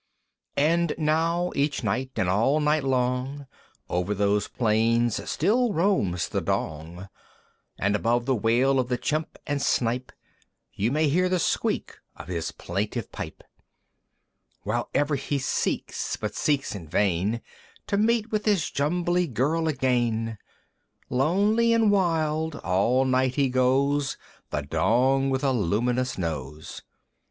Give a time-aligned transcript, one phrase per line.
[0.57, 3.45] And now each night, and all night long,
[3.87, 7.07] Over those plains still roams the Dong!
[7.77, 10.11] And above the wail of the Chimp and Snipe
[10.73, 13.43] You may hear the squeak of his plaintive pipe,
[14.63, 17.39] While ever he seeks, but seeks in vain,
[17.85, 20.39] To meet with his Jumbly Girl again;
[21.11, 24.17] Lonely and wild all night he goes,
[24.49, 26.81] The Dong with a luminous Nose!